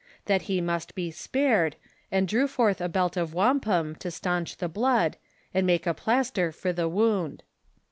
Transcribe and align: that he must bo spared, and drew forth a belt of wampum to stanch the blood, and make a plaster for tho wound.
that 0.25 0.41
he 0.49 0.59
must 0.59 0.95
bo 0.95 1.11
spared, 1.11 1.75
and 2.11 2.27
drew 2.27 2.47
forth 2.47 2.81
a 2.81 2.89
belt 2.89 3.15
of 3.15 3.35
wampum 3.35 3.93
to 3.93 4.09
stanch 4.09 4.57
the 4.57 4.67
blood, 4.67 5.15
and 5.53 5.67
make 5.67 5.85
a 5.85 5.93
plaster 5.93 6.51
for 6.51 6.73
tho 6.73 6.87
wound. 6.87 7.43